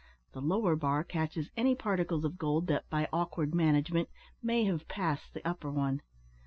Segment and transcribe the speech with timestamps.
[0.31, 4.09] The lower bar catches any particles of gold that, by awkward management,
[4.41, 6.01] may have passed the upper one.